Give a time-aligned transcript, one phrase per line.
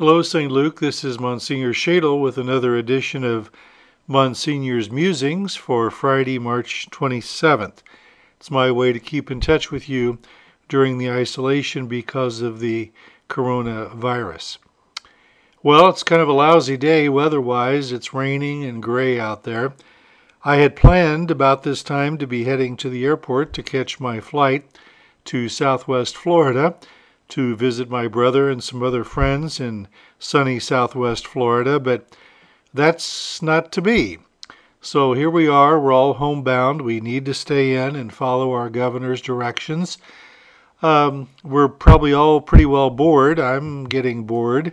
[0.00, 0.50] Hello, St.
[0.50, 0.80] Luke.
[0.80, 3.50] This is Monsignor Shadle with another edition of
[4.08, 7.82] Monsignor's Musings for Friday, March 27th.
[8.38, 10.18] It's my way to keep in touch with you
[10.70, 12.92] during the isolation because of the
[13.28, 14.56] coronavirus.
[15.62, 17.92] Well, it's kind of a lousy day weather wise.
[17.92, 19.74] It's raining and gray out there.
[20.44, 24.18] I had planned about this time to be heading to the airport to catch my
[24.18, 24.64] flight
[25.26, 26.76] to Southwest Florida
[27.30, 29.88] to visit my brother and some other friends in
[30.18, 32.06] sunny southwest Florida, but
[32.74, 34.18] that's not to be.
[34.80, 36.82] So here we are, we're all homebound.
[36.82, 39.98] We need to stay in and follow our governor's directions.
[40.82, 43.38] Um, we're probably all pretty well bored.
[43.38, 44.72] I'm getting bored.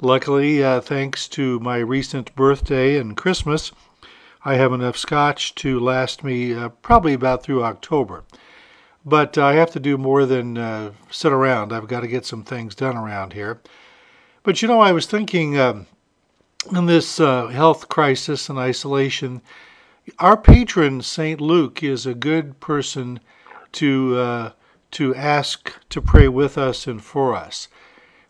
[0.00, 3.70] Luckily, uh, thanks to my recent birthday and Christmas,
[4.44, 8.24] I have enough scotch to last me uh, probably about through October.
[9.06, 11.72] But I have to do more than uh, sit around.
[11.72, 13.60] I've got to get some things done around here.
[14.42, 15.86] But you know, I was thinking um,
[16.74, 19.42] in this uh, health crisis and isolation,
[20.18, 23.20] our patron Saint Luke is a good person
[23.72, 24.50] to uh,
[24.92, 27.68] to ask to pray with us and for us.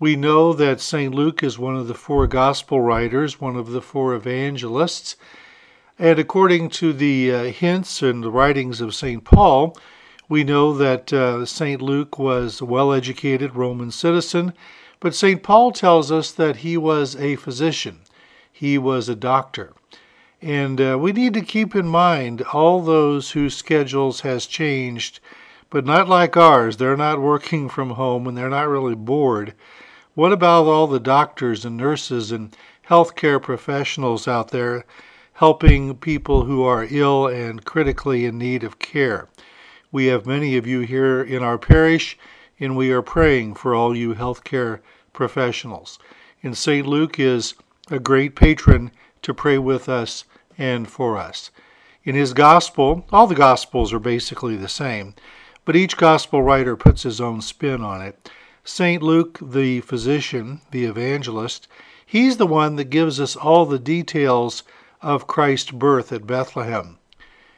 [0.00, 1.12] We know that St.
[1.12, 5.16] Luke is one of the four gospel writers, one of the four evangelists,
[5.98, 9.24] and according to the uh, hints and the writings of St.
[9.24, 9.76] Paul,
[10.28, 11.80] we know that uh, St.
[11.80, 14.52] Luke was a well educated Roman citizen,
[15.00, 15.42] but St.
[15.42, 18.00] Paul tells us that he was a physician,
[18.52, 19.72] he was a doctor.
[20.42, 25.18] And uh, we need to keep in mind all those whose schedules has changed,
[25.70, 26.76] but not like ours.
[26.76, 29.54] They're not working from home and they're not really bored.
[30.14, 32.56] What about all the doctors and nurses and
[32.88, 34.84] healthcare professionals out there
[35.34, 39.28] helping people who are ill and critically in need of care?
[39.90, 42.18] We have many of you here in our parish,
[42.60, 44.80] and we are praying for all you healthcare
[45.14, 45.98] professionals.
[46.42, 46.86] And St.
[46.86, 47.54] Luke is
[47.90, 48.90] a great patron
[49.22, 50.24] to pray with us
[50.58, 51.50] and for us.
[52.04, 55.14] In his gospel, all the gospels are basically the same,
[55.64, 58.30] but each gospel writer puts his own spin on it.
[58.64, 59.02] St.
[59.02, 61.66] Luke, the physician, the evangelist,
[62.04, 64.64] he's the one that gives us all the details
[65.00, 66.98] of Christ's birth at Bethlehem.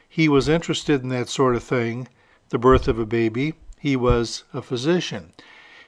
[0.07, 2.07] He was interested in that sort of thing
[2.51, 3.55] the birth of a baby.
[3.79, 5.33] He was a physician.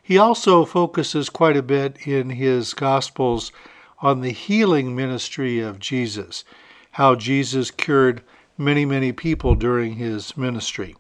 [0.02, 3.52] He also focuses quite a bit in his Gospels
[4.00, 6.44] on the healing ministry of Jesus,
[6.92, 8.22] how Jesus cured
[8.58, 10.96] many, many people during his ministry.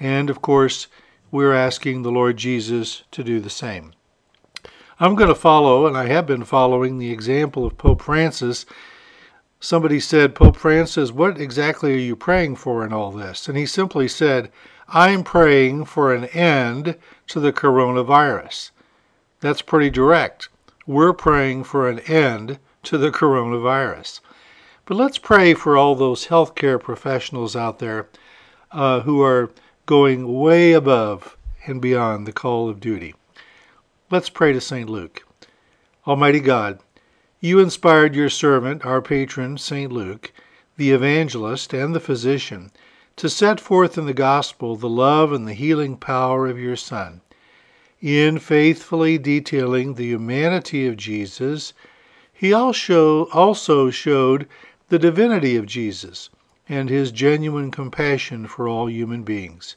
[0.00, 0.86] And of course,
[1.30, 3.92] we're asking the Lord Jesus to do the same.
[4.98, 8.64] I'm going to follow, and I have been following, the example of Pope Francis.
[9.64, 13.46] Somebody said, Pope Francis, what exactly are you praying for in all this?
[13.46, 14.50] And he simply said,
[14.88, 18.72] I'm praying for an end to the coronavirus.
[19.38, 20.48] That's pretty direct.
[20.84, 24.18] We're praying for an end to the coronavirus.
[24.84, 28.08] But let's pray for all those healthcare professionals out there
[28.72, 29.52] uh, who are
[29.86, 31.36] going way above
[31.66, 33.14] and beyond the call of duty.
[34.10, 34.90] Let's pray to St.
[34.90, 35.24] Luke.
[36.04, 36.80] Almighty God,
[37.44, 39.90] you inspired your servant, our patron, St.
[39.90, 40.32] Luke,
[40.76, 42.70] the evangelist and the physician,
[43.16, 47.20] to set forth in the gospel the love and the healing power of your Son.
[48.00, 51.72] In faithfully detailing the humanity of Jesus,
[52.32, 54.48] he also showed
[54.88, 56.30] the divinity of Jesus
[56.68, 59.74] and his genuine compassion for all human beings.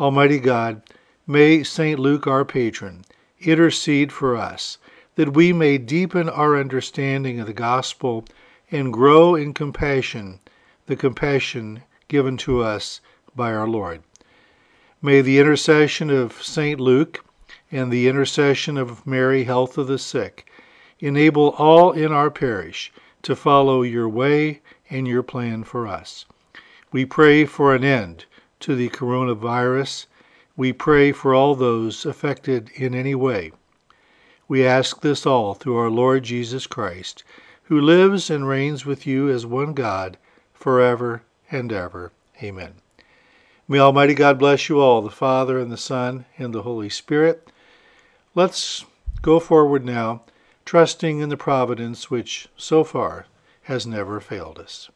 [0.00, 0.80] Almighty God,
[1.26, 1.98] may St.
[1.98, 3.04] Luke, our patron,
[3.40, 4.78] intercede for us,
[5.14, 8.24] that we may deepen our understanding of the gospel
[8.70, 10.40] and grow in compassion,
[10.86, 13.00] the compassion given to us
[13.36, 14.02] by our Lord.
[15.00, 16.80] May the intercession of St.
[16.80, 17.24] Luke
[17.70, 20.50] and the intercession of Mary, health of the sick,
[21.00, 22.92] enable all in our parish
[23.22, 26.24] to follow your way and your plan for us.
[26.92, 28.26] We pray for an end
[28.60, 30.06] to the coronavirus.
[30.56, 33.52] We pray for all those affected in any way.
[34.52, 37.24] We ask this all through our Lord Jesus Christ,
[37.62, 40.18] who lives and reigns with you as one God
[40.52, 42.12] forever and ever.
[42.42, 42.74] Amen.
[43.66, 47.50] May Almighty God bless you all, the Father, and the Son, and the Holy Spirit.
[48.34, 48.84] Let's
[49.22, 50.20] go forward now,
[50.66, 53.24] trusting in the providence which so far
[53.62, 54.90] has never failed us.